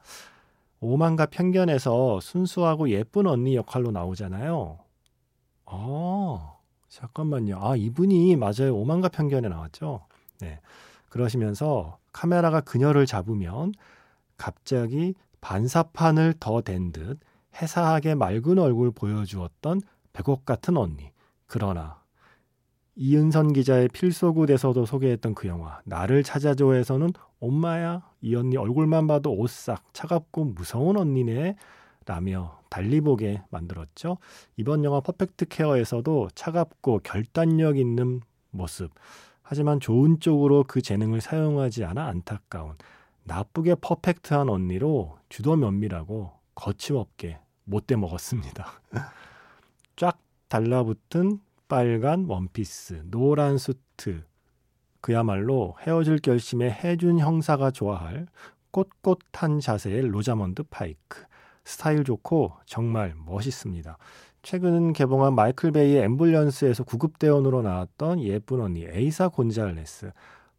오만과 0.81 1.27
편견에서 1.27 2.19
순수하고 2.19 2.91
예쁜 2.91 3.29
언니 3.29 3.55
역할로 3.55 3.93
나오잖아요. 3.93 4.81
아, 5.67 6.55
잠깐만요. 6.89 7.65
아, 7.65 7.77
이분이 7.77 8.35
맞아요. 8.35 8.75
오만과 8.75 9.11
편견에 9.11 9.49
나왔죠. 9.49 10.05
네. 10.41 10.59
그러시면서 11.13 11.99
카메라가 12.11 12.63
그녀를 12.63 13.05
잡으면 13.05 13.73
갑자기 14.39 15.15
반사판을 15.43 16.35
더 16.41 16.63
댄 16.63 16.91
듯 16.93 17.21
해사하게 17.61 18.15
맑은 18.15 18.59
얼굴 18.59 18.91
보여주었던 18.93 19.83
백옥 20.15 20.47
같은 20.47 20.79
언니. 20.79 21.11
그러나 21.47 22.01
이은선 22.95 23.53
기자의 23.53 23.89
필소굿에서도 23.89 24.87
소개했던 24.87 25.35
그 25.35 25.49
영화 25.49 25.83
나를 25.85 26.23
찾아줘에서는 26.23 27.11
엄마야 27.41 28.09
이 28.23 28.35
언니 28.35 28.57
얼굴만 28.57 29.07
봐도 29.07 29.35
오싹 29.35 29.93
차갑고 29.93 30.45
무서운 30.47 30.97
언니네 30.97 31.57
라며 32.07 32.59
달리 32.71 33.03
보게 33.03 33.43
만들었죠. 33.51 34.17
이번 34.57 34.83
영화 34.85 35.01
퍼펙트 35.01 35.47
케어에서도 35.49 36.31
차갑고 36.35 37.01
결단력 37.05 37.77
있는 37.77 38.23
모습 38.51 38.91
하지만 39.53 39.81
좋은 39.81 40.19
쪽으로 40.19 40.65
그 40.67 40.81
재능을 40.81 41.21
사용하지 41.21 41.85
않아 41.85 42.07
안타까운 42.07 42.75
나쁘게 43.25 43.75
퍼펙트한 43.83 44.49
언니로 44.49 45.19
주도 45.29 45.57
면밀하고 45.57 46.33
거침없게 46.55 47.39
못돼 47.65 47.97
먹었습니다. 47.97 48.67
쫙 49.97 50.19
달라붙은 50.49 51.39
빨간 51.69 52.25
원피스, 52.25 53.03
노란 53.11 53.59
수트, 53.59 54.25
그야말로 55.03 55.77
헤어질 55.83 56.21
결심에 56.21 56.71
해준 56.71 57.19
형사가 57.19 57.73
좋아할 57.73 58.29
꼿꼿한 58.71 59.61
자세의 59.61 60.09
로자먼드 60.09 60.63
파이크. 60.71 61.27
스타일 61.67 62.05
좋고 62.05 62.55
정말 62.65 63.15
멋있습니다. 63.19 63.99
최근 64.43 64.93
개봉한 64.93 65.35
마이클 65.37 65.71
베이의 65.71 66.09
앰뷸런스에서 66.09 66.85
구급대원으로 66.85 67.63
나왔던 67.63 68.21
예쁜 68.25 68.61
언니 68.61 68.85
에이사 68.85 69.29
곤잘레스. 69.29 70.11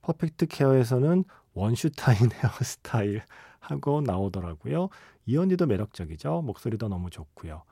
퍼펙트 0.02 0.48
케어에서는 0.48 1.26
원슈타인 1.54 2.32
헤어스타일 2.32 3.24
하고 3.60 4.02
나오더라고요. 4.02 4.88
이 5.26 5.38
언니도 5.38 5.66
매력적이죠. 5.66 6.44
목소리도 6.44 6.88
너무 6.88 7.10
좋고요. 7.10 7.64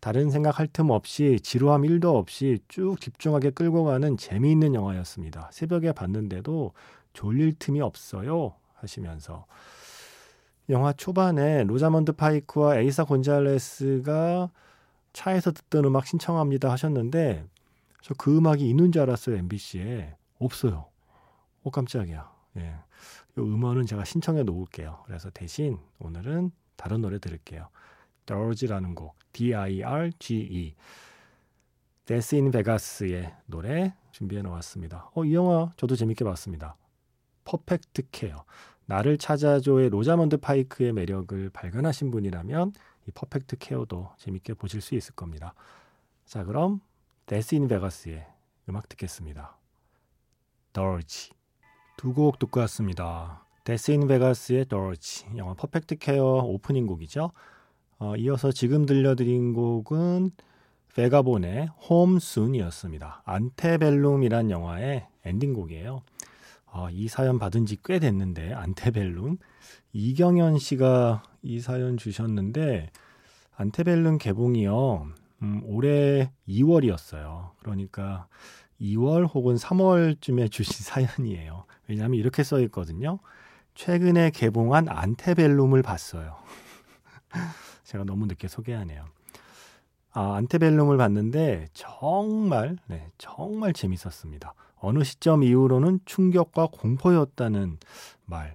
다른 0.00 0.30
생각할 0.30 0.66
틈 0.66 0.90
없이 0.90 1.40
지루함 1.42 1.82
1도 1.82 2.14
없이 2.14 2.58
쭉 2.68 3.00
집중하게 3.00 3.50
끌고 3.50 3.84
가는 3.84 4.18
재미있는 4.18 4.74
영화였습니다. 4.74 5.48
새벽에 5.50 5.92
봤는데도 5.92 6.72
졸릴 7.14 7.54
틈이 7.58 7.80
없어요 7.80 8.54
하시면서 8.74 9.46
영화 10.68 10.92
초반에 10.92 11.64
로자먼드 11.64 12.12
파이크와 12.12 12.76
에이사 12.80 13.04
곤잘레스가 13.04 14.50
차에서 15.14 15.52
듣던 15.52 15.86
음악 15.86 16.06
신청합니다 16.06 16.70
하셨는데 16.70 17.46
저 18.02 18.14
그 18.18 18.36
음악이 18.36 18.68
있는 18.68 18.92
줄 18.92 19.00
알았어요 19.02 19.36
MBC에 19.36 20.14
없어요. 20.38 20.86
오 21.62 21.70
깜짝이야. 21.70 22.30
예. 22.58 22.74
이 23.36 23.40
음원은 23.40 23.86
제가 23.86 24.04
신청해 24.04 24.42
놓을게요. 24.42 25.04
그래서 25.06 25.30
대신 25.30 25.78
오늘은 25.98 26.50
다른 26.76 27.00
노래 27.00 27.18
들을게요. 27.18 27.68
Dirge라는 28.26 28.94
곡 28.94 29.16
D-I-R-G-E 29.32 30.74
데스 32.04 32.34
인 32.34 32.50
베가스의 32.50 33.34
노래 33.46 33.94
준비해 34.12 34.42
놓았습니다. 34.42 35.10
어, 35.14 35.24
이 35.24 35.34
영화 35.34 35.72
저도 35.76 35.96
재밌게 35.96 36.24
봤습니다. 36.24 36.76
퍼펙트 37.44 38.02
케어. 38.12 38.44
나를 38.86 39.16
찾아줘의 39.16 39.88
로자먼드 39.88 40.36
파이크의 40.36 40.92
매력을 40.92 41.48
발견하신 41.50 42.10
분이라면 42.10 42.72
이 43.06 43.10
퍼펙트 43.12 43.56
케어도 43.58 44.10
재밌게 44.18 44.54
보실 44.54 44.80
수 44.80 44.94
있을 44.94 45.14
겁니다. 45.14 45.54
자, 46.24 46.44
그럼 46.44 46.80
데스 47.26 47.54
인 47.54 47.68
베가스의 47.68 48.26
음악 48.68 48.88
듣겠습니다. 48.88 49.56
더지 50.72 51.30
두 51.96 52.12
곡 52.12 52.38
듣고 52.38 52.60
왔습니다. 52.60 53.46
데스 53.64 53.92
인 53.92 54.06
베가스의 54.06 54.68
더지 54.68 55.26
영화 55.36 55.54
퍼펙트 55.54 55.96
케어 55.96 56.24
오프닝 56.44 56.86
곡이죠. 56.86 57.30
어, 57.98 58.16
이어서 58.16 58.52
지금 58.52 58.86
들려드린 58.86 59.52
곡은 59.54 60.32
베가본의 60.94 61.68
Home 61.88 62.12
Soon이었습니다. 62.12 63.22
안테벨룸이란 63.24 64.50
영화의 64.50 65.06
엔딩곡이에요. 65.24 66.02
어, 66.74 66.88
이 66.90 67.08
사연 67.08 67.38
받은 67.38 67.66
지 67.66 67.76
꽤 67.84 67.98
됐는데 67.98 68.52
안테벨룸 68.52 69.38
이경현 69.92 70.58
씨가 70.58 71.22
이 71.42 71.60
사연 71.60 71.96
주셨는데 71.96 72.90
안테벨룸 73.56 74.18
개봉이요. 74.18 75.06
음, 75.42 75.62
올해 75.64 76.32
2월이었어요. 76.48 77.50
그러니까 77.60 78.26
2월 78.80 79.28
혹은 79.32 79.54
3월쯤에 79.56 80.50
주신 80.50 80.84
사연이에요. 80.84 81.64
왜냐하면 81.86 82.18
이렇게 82.18 82.42
써 82.42 82.60
있거든요. 82.62 83.18
최근에 83.74 84.30
개봉한 84.30 84.88
안테벨룸을 84.88 85.82
봤어요. 85.82 86.36
제가 87.84 88.04
너무 88.04 88.26
늦게 88.26 88.48
소개하네요. 88.48 89.04
아, 90.12 90.34
안테벨룸을 90.36 90.96
봤는데 90.96 91.68
정말 91.72 92.76
네, 92.86 93.08
정말 93.18 93.72
재밌었습니다. 93.72 94.54
어느 94.84 95.02
시점 95.04 95.42
이후로는 95.42 96.00
충격과 96.04 96.68
공포였다는 96.72 97.78
말. 98.26 98.54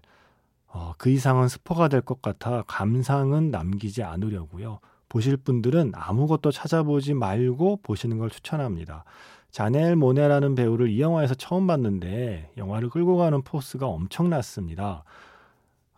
어, 0.68 0.94
그 0.98 1.10
이상은 1.10 1.48
스포가 1.48 1.88
될 1.88 2.02
것 2.02 2.22
같아 2.22 2.64
감상은 2.68 3.50
남기지 3.52 4.04
않으려고요. 4.04 4.80
보실 5.10 5.38
분들은 5.38 5.94
아무것도 5.96 6.52
찾아보지 6.52 7.16
말고 7.16 7.80
보시는 7.82 8.20
걸 8.20 8.30
추천합니다. 8.30 9.04
자넬 9.50 9.96
모네라는 9.96 10.54
배우를 10.54 10.90
이 10.90 11.02
영화에서 11.02 11.34
처음 11.34 11.66
봤는데 11.66 12.52
영화를 12.58 12.90
끌고 12.90 13.18
가는 13.18 13.42
포스가 13.42 13.88
엄청났습니다. 13.88 15.04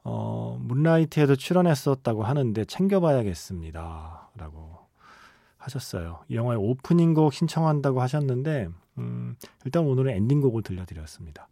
어, 0.04 0.58
문라이트에도 0.62 1.36
출연했었다고 1.36 2.24
하는데 2.24 2.64
챙겨봐야겠습니다. 2.66 4.30
라고 4.38 4.78
하셨어요. 5.58 6.20
이 6.30 6.36
영화의 6.38 6.58
오프닝 6.60 7.14
곡 7.14 7.34
신청한다고 7.34 8.02
하셨는데, 8.02 8.70
음, 8.98 9.36
일단 9.66 9.84
오늘은 9.84 10.12
엔딩곡을 10.14 10.64
들려드렸습니다. 10.64 11.48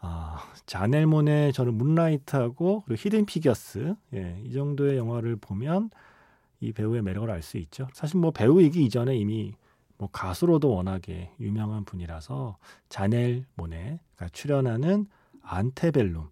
아, 0.00 0.42
자넬 0.66 1.14
모네 1.14 1.52
저는 1.52 1.74
문라이트하고 1.74 2.82
그리고 2.86 3.00
히든 3.00 3.26
피겨스, 3.26 3.94
예, 4.14 4.40
이 4.44 4.52
정도의 4.52 4.96
영화를 4.98 5.36
보면 5.36 5.90
이 6.60 6.72
배우의 6.72 7.02
매력을 7.02 7.30
알 7.30 7.42
수 7.42 7.56
있죠. 7.58 7.88
사실 7.92 8.18
뭐 8.18 8.30
배우이기 8.30 8.84
이전에 8.84 9.16
이미 9.16 9.54
뭐 9.98 10.08
가수로도 10.10 10.70
워낙에 10.74 11.32
유명한 11.40 11.84
분이라서 11.84 12.56
자넬 12.88 13.44
모네가 13.54 14.28
출연하는 14.32 15.06
안테벨룸 15.42 16.28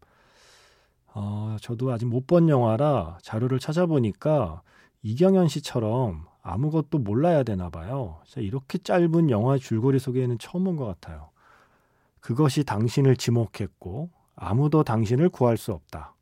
어, 1.15 1.57
저도 1.61 1.93
아직 1.93 2.07
못 2.07 2.27
본 2.27 2.49
영화라 2.49 3.19
자료를 3.23 3.59
찾아보니까 3.59 4.63
이경현 5.03 5.49
씨처럼 5.49 6.27
아무것도 6.43 6.99
몰라야 6.99 7.43
되나 7.43 7.69
봐요. 7.71 8.21
이렇게 8.37 8.79
짧은 8.79 9.31
영화 9.31 9.59
줄거리 9.59 9.99
소개는 9.99 10.39
처음 10.39 10.65
본 10.65 10.77
것 10.77 10.87
같아요. 10.87 11.31
그것이 12.21 12.65
당신을 12.65 13.17
지목했고 13.17 14.11
아무도 14.37 14.85
당신을 14.85 15.29
구할 15.31 15.57
수 15.57 15.73
없다. 15.73 16.15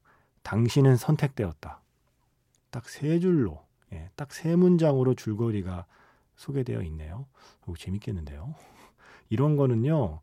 당신은 0.42 0.96
선택되었다. 0.96 1.81
딱 2.70 2.85
세 2.88 3.18
줄로, 3.18 3.62
예, 3.92 4.11
딱 4.16 4.33
세 4.33 4.57
문장으로 4.57 5.14
줄거리가 5.14 5.87
소개되어 6.37 6.83
있네요. 6.83 7.26
오, 7.66 7.76
재밌겠는데요. 7.76 8.54
이런 9.31 9.57
거는요. 9.57 10.20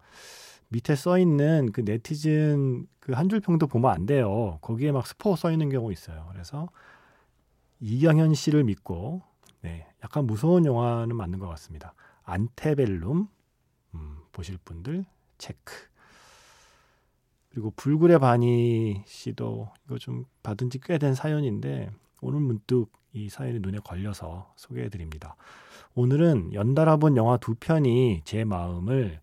밑에 0.70 0.96
써 0.96 1.18
있는 1.20 1.72
그 1.72 1.82
네티즌 1.82 2.88
그 3.00 3.14
한 3.14 3.30
줄 3.30 3.40
평도 3.40 3.68
보면 3.68 3.92
안 3.92 4.06
돼요. 4.06 4.58
거기에 4.62 4.92
막 4.92 5.06
스포 5.08 5.36
써 5.36 5.52
있는 5.52 5.70
경우 5.70 5.92
있어요. 5.92 6.28
그래서 6.32 6.70
이경현 7.80 8.34
씨를 8.34 8.64
믿고 8.64 9.22
네, 9.66 9.88
약간 10.04 10.28
무서운 10.28 10.64
영화는 10.66 11.16
맞는 11.16 11.40
것 11.40 11.48
같습니다. 11.48 11.96
안테벨룸 12.24 13.28
음, 13.96 14.18
보실 14.32 14.60
분들 14.64 15.06
체크. 15.40 15.74
그리고 17.50 17.72
불굴의 17.76 18.20
바니 18.20 19.02
씨도 19.08 19.72
이거 19.86 19.98
좀 19.98 20.26
받은 20.44 20.70
지 20.70 20.78
꽤 20.78 21.00
된 21.00 21.16
사연인데 21.16 21.90
오늘 22.22 22.42
문득 22.42 22.92
이 23.14 23.28
사연이 23.30 23.60
눈에 23.60 23.80
걸려서 23.80 24.54
소개해 24.56 24.90
드립니다. 24.90 25.36
오늘은 25.96 26.54
연달아 26.54 26.98
본 26.98 27.18
영화 27.18 27.38
두 27.38 27.56
편이 27.56 28.22
제 28.24 28.44
마음을 28.44 29.20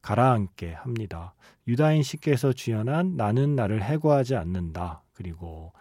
가라앉게 0.00 0.72
합니다. 0.72 1.34
유다인 1.68 2.02
씨께서 2.02 2.52
주연한 2.52 3.16
나는 3.16 3.54
나를 3.54 3.80
해고하지 3.84 4.34
않는다. 4.34 5.02
그리고 5.12 5.72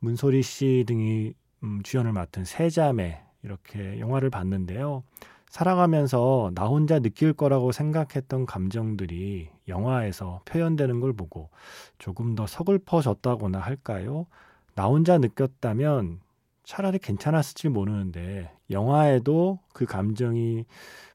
문소리 0.00 0.42
씨 0.42 0.84
등이 0.86 1.32
음, 1.64 1.80
주연을 1.82 2.12
맡은 2.12 2.44
세자매 2.44 3.22
이렇게 3.42 3.98
영화를 3.98 4.30
봤는데요. 4.30 5.02
살아가면서 5.48 6.50
나 6.54 6.66
혼자 6.66 6.98
느낄 6.98 7.32
거라고 7.32 7.72
생각했던 7.72 8.44
감정들이 8.44 9.48
영화에서 9.66 10.42
표현되는 10.44 11.00
걸 11.00 11.12
보고 11.12 11.48
조금 11.98 12.34
더 12.34 12.46
서글퍼졌다거나 12.46 13.58
할까요? 13.58 14.26
나 14.74 14.86
혼자 14.86 15.16
느꼈다면 15.18 16.20
차라리 16.64 16.98
괜찮았을지 16.98 17.68
모르는데 17.68 18.50
영화에도 18.70 19.60
그 19.72 19.86
감정이 19.86 20.66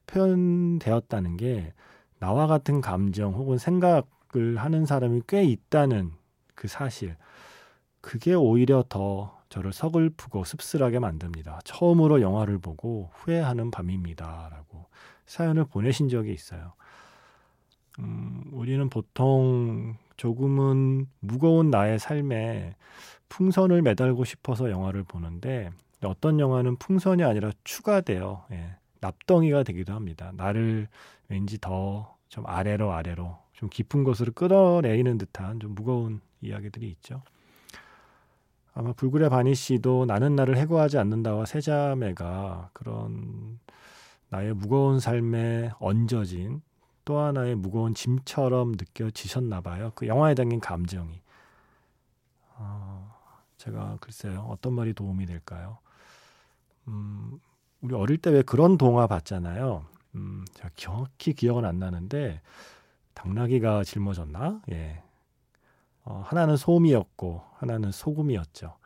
표현되었다는 0.06 1.36
게 1.36 1.72
나와 2.18 2.46
같은 2.46 2.80
감정 2.80 3.34
혹은 3.34 3.58
생각을 3.58 4.56
하는 4.56 4.86
사람이 4.86 5.22
꽤 5.28 5.44
있다는 5.44 6.12
그 6.54 6.66
사실. 6.66 7.16
그게 8.00 8.32
오히려 8.34 8.82
더 8.88 9.39
저를 9.50 9.72
서글프고 9.72 10.44
씁쓸하게 10.44 10.98
만듭니다. 11.00 11.60
처음으로 11.64 12.22
영화를 12.22 12.58
보고 12.58 13.10
후회하는 13.12 13.70
밤입니다. 13.70 14.48
라고 14.50 14.86
사연을 15.26 15.66
보내신 15.66 16.08
적이 16.08 16.32
있어요. 16.32 16.72
음, 17.98 18.44
우리는 18.52 18.88
보통 18.88 19.96
조금은 20.16 21.06
무거운 21.20 21.70
나의 21.70 21.98
삶에 21.98 22.74
풍선을 23.28 23.82
매달고 23.82 24.24
싶어서 24.24 24.70
영화를 24.70 25.02
보는데 25.02 25.70
어떤 26.02 26.40
영화는 26.40 26.76
풍선이 26.76 27.22
아니라 27.22 27.50
추가돼요. 27.64 28.44
예. 28.52 28.76
납덩이가 29.02 29.64
되기도 29.64 29.92
합니다. 29.92 30.32
나를 30.34 30.88
왠지 31.28 31.58
더 31.58 32.20
좀 32.30 32.46
아래로 32.46 32.92
아래로 32.92 33.36
좀 33.52 33.68
깊은 33.68 34.04
곳으로 34.04 34.32
끌어내리는 34.32 35.18
듯한 35.18 35.60
좀 35.60 35.74
무거운 35.74 36.20
이야기들이 36.40 36.88
있죠. 36.92 37.22
아마 38.72 38.92
불굴의 38.92 39.30
바니 39.30 39.54
씨도 39.54 40.06
나는 40.06 40.36
나를 40.36 40.56
해고하지 40.58 40.98
않는다와 40.98 41.44
세자매가 41.46 42.70
그런 42.72 43.58
나의 44.28 44.54
무거운 44.54 45.00
삶에 45.00 45.72
얹어진 45.80 46.62
또 47.04 47.18
하나의 47.18 47.56
무거운 47.56 47.94
짐처럼 47.94 48.72
느껴지셨나 48.72 49.60
봐요. 49.60 49.92
그 49.94 50.06
영화에 50.06 50.34
담긴 50.34 50.60
감정이. 50.60 51.20
제가 53.56 53.98
글쎄요 54.00 54.46
어떤 54.48 54.72
말이 54.74 54.94
도움이 54.94 55.26
될까요? 55.26 55.78
음, 56.88 57.38
우리 57.80 57.94
어릴 57.94 58.18
때 58.18 58.30
왜 58.30 58.42
그런 58.42 58.78
동화 58.78 59.06
봤잖아요. 59.06 59.84
음, 60.14 60.44
제가 60.54 60.70
정확히 60.76 61.32
기억은 61.34 61.64
안 61.64 61.78
나는데 61.78 62.40
당나귀가 63.14 63.84
짊어졌나? 63.84 64.62
예. 64.72 65.02
어, 66.04 66.22
하나는 66.24 66.56
솜이었고 66.56 67.42
하나는 67.58 67.92
소금이었죠. 67.92 68.76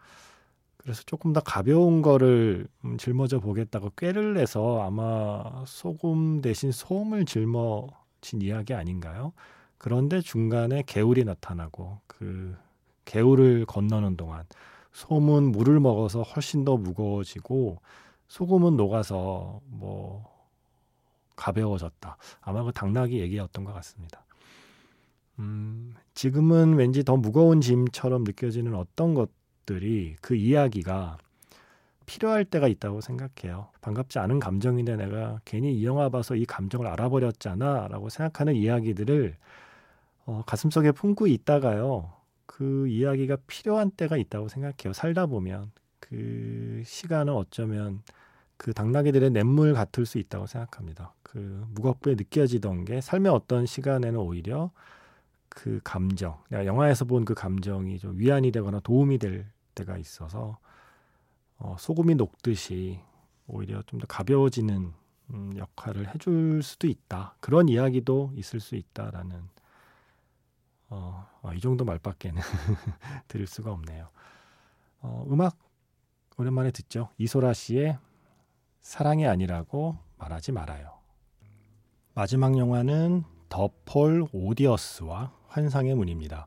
그래서 0.77 1.03
조금 1.07 1.33
더 1.33 1.41
가벼운 1.41 2.03
거를 2.03 2.69
음, 2.85 2.99
짊어져 2.99 3.41
보겠다고 3.41 3.93
꾀를 3.97 4.35
내서 4.35 4.83
아마 4.83 5.65
소금 5.67 6.43
대신 6.43 6.73
솜을 6.73 7.25
짊어진 7.25 8.43
이야기 8.43 8.75
아닌가요? 8.75 9.33
그런데 9.79 10.21
중간에 10.21 10.83
개울이 10.87 11.25
나타나고 11.25 12.01
그 12.07 12.55
개울을 13.07 13.67
건너는 13.67 14.17
동안 14.17 14.45
솜은 14.93 15.53
물을 15.53 15.81
먹어서 15.81 16.23
훨씬 16.23 16.65
더 16.65 16.77
무거워지고 16.77 17.81
소금은 18.29 18.77
녹아서 18.77 19.61
뭐 19.67 20.33
가벼워졌다. 21.37 22.17
아마 22.41 22.63
그 22.63 22.73
당나귀 22.73 23.19
얘기였던 23.21 23.65
것 23.65 23.73
같습니다. 23.75 24.24
음, 25.39 25.95
지금은 26.15 26.75
왠지 26.75 27.05
더 27.05 27.17
무거운 27.17 27.61
짐처럼 27.61 28.25
느껴지는 28.25 28.75
어떤 28.75 29.15
것들이 29.15 30.17
그 30.21 30.35
이야기가 30.35 31.19
필요할 32.07 32.45
때가 32.45 32.69
있다고 32.69 33.01
생각해요. 33.01 33.69
반갑지 33.81 34.19
않은 34.19 34.39
감정인데 34.39 34.97
내가 34.97 35.41
괜히 35.45 35.75
이 35.75 35.85
영화 35.87 36.09
봐서 36.09 36.37
이 36.37 36.45
감정을 36.45 36.87
알아버렸잖아 36.87 37.89
라고 37.89 38.09
생각하는 38.11 38.55
이야기들을 38.55 39.37
어, 40.27 40.43
가슴속에 40.47 40.93
품고 40.93 41.27
있다가요. 41.27 42.13
그 42.47 42.87
이야기가 42.89 43.39
필요한 43.47 43.91
때가 43.91 44.17
있다고 44.17 44.49
생각해요. 44.49 44.93
살다 44.93 45.27
보면 45.27 45.73
그 45.99 46.83
시간은 46.85 47.33
어쩌면 47.33 48.03
그 48.57 48.73
당나귀들의 48.73 49.31
냇물 49.31 49.75
같을 49.75 50.07
수 50.07 50.19
있다고 50.19 50.47
생각합니다. 50.47 51.15
그 51.23 51.67
무겁게 51.71 52.15
느껴지던 52.15 52.85
게 52.85 53.01
삶의 53.01 53.33
어떤 53.33 53.67
시간에는 53.67 54.19
오히려 54.19 54.71
그 55.55 55.81
감정, 55.85 56.43
내가 56.51 56.67
영화에서 56.67 57.05
본 57.05 57.25
그 57.25 57.35
감정이 57.35 57.99
좀 57.99 58.19
위안이 58.19 58.51
되거나 58.53 58.81
도움이 58.81 59.19
될 59.19 59.47
때가 59.75 59.97
있어서 59.99 60.59
어, 61.59 61.77
소금이 61.79 62.17
녹듯이 62.17 63.01
오히려 63.47 63.83
좀 63.83 64.01
더 64.01 64.07
가벼워지는 64.07 64.93
음, 65.31 65.53
역할을 65.57 66.13
해줄 66.15 66.63
수도 66.63 66.87
있다. 66.87 67.37
그런 67.41 67.69
이야기도 67.69 68.33
있을 68.37 68.61
수 68.61 68.77
있다라는 68.77 69.49
어, 70.91 71.27
어, 71.43 71.53
이 71.55 71.61
정도 71.61 71.85
말밖에는 71.85 72.41
드릴 73.29 73.47
수가 73.47 73.73
없네요. 73.73 74.09
어, 75.01 75.25
음악 75.31 75.57
오랜만에 76.37 76.71
듣죠. 76.73 77.09
이소라 77.19 77.53
씨의 77.55 77.99
사랑이 78.83 79.27
아니라고 79.27 79.97
말하지 80.19 80.53
말아요. 80.53 80.93
마지막 82.15 82.57
영화는 82.59 83.25
더 83.49 83.71
폴 83.85 84.27
오디어스와 84.33 85.33
환상의 85.55 85.95
문입니다. 85.95 86.47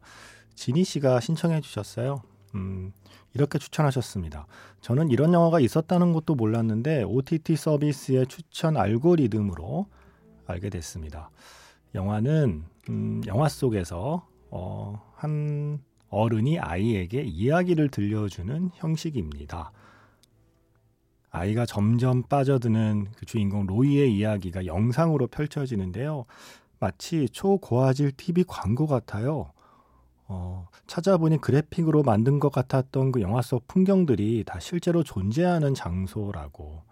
지니 0.54 0.84
씨가 0.84 1.22
신청해 1.22 1.62
주셨어요. 1.62 2.22
음, 2.56 2.92
이렇게 3.34 3.58
추천하셨습니다. 3.58 4.48
저는 4.82 5.10
이런 5.12 5.34
영화가 5.34 5.62
있었다는 5.62 6.12
것도 6.12 6.36
몰랐는데 6.36 7.04
OTT 7.04 7.56
서비스의 7.56 8.28
추천 8.28 8.76
알고리즘으로 8.76 9.88
알게 10.46 10.70
됐습니다. 10.70 11.30
영화는 11.96 12.66
음, 12.90 13.22
영화 13.28 13.48
속에서 13.48 14.28
어, 14.50 15.02
한 15.16 15.80
어른이 16.10 16.60
아이에게 16.60 17.22
이야기를 17.22 17.90
들려주는 17.90 18.72
형식입니다. 18.74 19.72
아이가 21.30 21.66
점점 21.66 22.24
빠져드는 22.24 23.08
그 23.16 23.26
주인공 23.26 23.68
로이의 23.68 24.14
이야기가 24.16 24.66
영상으로 24.66 25.28
펼쳐지는데요. 25.28 26.26
마치 26.80 27.28
초고화질 27.30 28.12
TV 28.12 28.44
광고 28.48 28.88
같아요. 28.88 29.52
어, 30.28 30.68
찾아보니 30.88 31.40
그래픽으로 31.40 32.04
만든 32.04 32.40
것 32.40 32.52
같았던 32.52 33.14
그 33.14 33.22
영화 33.22 33.42
속 33.42 33.68
풍경들이 33.68 34.44
다 34.46 34.60
실제로 34.60 35.04
존재하는 35.04 35.74
장소라고 35.74 36.84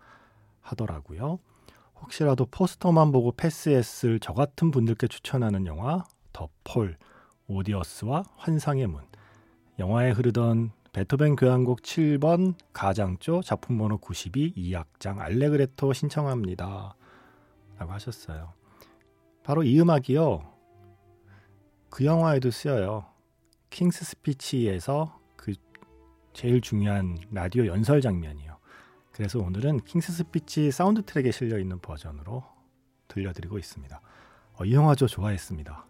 하더라고요. 0.61 1.39
혹시라도 2.01 2.45
포스터만 2.45 3.11
보고 3.11 3.31
패스했을 3.31 4.19
저 4.19 4.33
같은 4.33 4.71
분들께 4.71 5.07
추천하는 5.07 5.65
영화 5.65 6.03
더 6.31 6.49
폴, 6.63 6.97
오디어스와 7.47 8.23
환상의 8.37 8.87
문. 8.87 9.03
영화에 9.79 10.11
흐르던 10.11 10.71
베토벤 10.93 11.35
교향곡 11.35 11.81
7번 11.81 12.55
가장조 12.71 13.41
작품 13.41 13.77
번호 13.77 13.97
92 13.97 14.53
2악장 14.55 15.19
알레그레토 15.19 15.91
신청합니다. 15.91 16.95
라고 17.77 17.91
하셨어요. 17.91 18.53
바로 19.45 19.61
이 19.63 19.79
음악이요. 19.79 20.41
그 21.91 22.03
영화에도 22.03 22.49
쓰여요. 22.49 23.05
킹스 23.69 24.03
스피치에서 24.03 25.19
그 25.35 25.53
제일 26.33 26.61
중요한 26.61 27.15
라디오 27.29 27.67
연설 27.67 28.01
장면이요. 28.01 28.57
그래서 29.11 29.37
오늘은 29.37 29.81
킹스 29.81 30.13
스피치 30.13 30.71
사운드 30.71 31.03
트랙에 31.03 31.29
실려 31.29 31.59
있는 31.59 31.77
버전으로 31.79 32.43
들려드리고 33.07 33.59
있습니다. 33.59 34.01
어, 34.55 34.65
이 34.65 34.73
영화 34.73 34.95
저 34.95 35.05
좋아했습니다. 35.05 35.85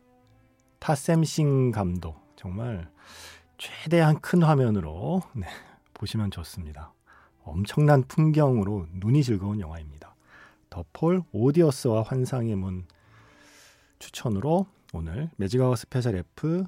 타셈 0.79 1.30
싱 1.30 1.71
감독 1.71 2.33
정말 2.35 2.91
최대한 3.57 4.19
큰 4.19 4.43
화면으로 4.43 5.21
네, 5.33 5.47
보시면 5.93 6.29
좋습니다. 6.29 6.91
엄청난 7.41 8.03
풍경으로 8.03 8.87
눈이 8.91 9.23
즐거운 9.23 9.61
영화입니다. 9.61 10.13
더 10.69 10.83
폴 10.91 11.23
오디어스와 11.31 12.03
환상의 12.03 12.55
문 12.57 12.85
추천으로 13.99 14.67
오늘 14.93 15.29
매직아워 15.37 15.75
스페셜 15.75 16.15
F 16.15 16.63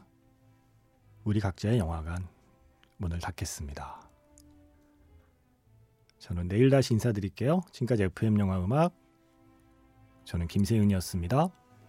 우리 1.23 1.39
각자의 1.39 1.77
영화관 1.79 2.27
문을 2.97 3.19
닫겠습니다. 3.19 4.09
저는 6.19 6.47
내일 6.47 6.69
다시 6.69 6.93
인사드릴게요. 6.93 7.61
지금까지 7.71 8.03
FM 8.03 8.39
영화 8.39 8.63
음악 8.63 8.93
저는 10.25 10.47
김세윤이었습니다. 10.47 11.49